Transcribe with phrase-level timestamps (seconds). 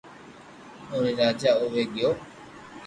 [0.91, 2.11] اووي راجا آوي گيو